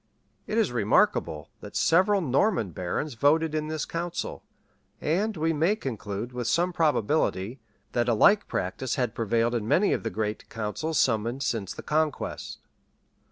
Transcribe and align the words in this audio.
It 0.47 0.57
is 0.57 0.71
remarkable, 0.71 1.51
that 1.59 1.75
several 1.75 2.21
Norman 2.21 2.71
barons 2.71 3.13
voted 3.13 3.53
in 3.53 3.67
this 3.67 3.85
council; 3.85 4.43
and 4.99 5.37
we 5.37 5.53
may 5.53 5.75
conclude, 5.75 6.33
with 6.33 6.47
some 6.47 6.73
probability, 6.73 7.59
that 7.91 8.09
a 8.09 8.15
like 8.15 8.47
practice 8.47 8.95
had 8.95 9.13
prevailed 9.13 9.53
in 9.53 9.67
many 9.67 9.93
of 9.93 10.01
the 10.01 10.09
great 10.09 10.49
councils 10.49 10.99
summoned 10.99 11.43
since 11.43 11.71
the 11.75 11.83
conquest. 11.83 12.57